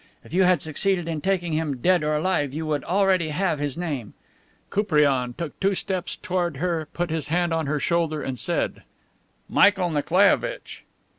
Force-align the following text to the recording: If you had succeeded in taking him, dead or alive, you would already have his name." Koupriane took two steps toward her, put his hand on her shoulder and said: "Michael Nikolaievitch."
If 0.23 0.33
you 0.33 0.41
had 0.45 0.63
succeeded 0.63 1.07
in 1.07 1.21
taking 1.21 1.53
him, 1.53 1.77
dead 1.77 2.03
or 2.03 2.15
alive, 2.15 2.55
you 2.55 2.65
would 2.65 2.83
already 2.85 3.29
have 3.29 3.59
his 3.59 3.77
name." 3.77 4.15
Koupriane 4.71 5.35
took 5.37 5.59
two 5.59 5.75
steps 5.75 6.15
toward 6.15 6.57
her, 6.57 6.87
put 6.91 7.11
his 7.11 7.27
hand 7.27 7.53
on 7.53 7.67
her 7.67 7.79
shoulder 7.79 8.23
and 8.23 8.39
said: 8.39 8.81
"Michael 9.47 9.91
Nikolaievitch." 9.91 10.85